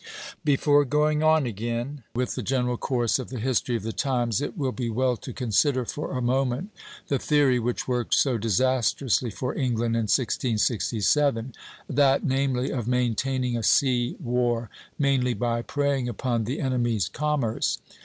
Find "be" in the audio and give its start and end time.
4.71-4.89